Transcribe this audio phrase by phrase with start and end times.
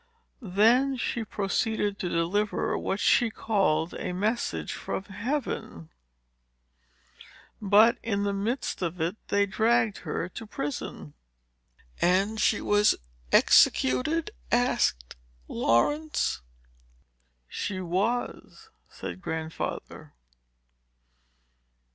[0.41, 5.91] Then she proceeded to deliver what she called a message from Heaven;
[7.61, 11.13] but in the midst of it, they dragged her to prison.
[12.01, 12.97] "And was she
[13.31, 15.15] executed?" asked
[15.47, 16.41] Laurence.
[17.47, 20.13] "She was," said Grandfather.